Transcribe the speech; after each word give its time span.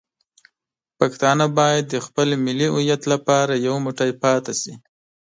پښتانه 0.99 1.45
باید 1.57 1.83
د 1.87 1.95
خپل 2.05 2.27
ملي 2.45 2.67
هویت 2.73 3.01
لپاره 3.13 3.53
یو 3.67 3.75
موټی 3.85 4.11
پاتې 4.23 4.53
شي. 4.61 4.73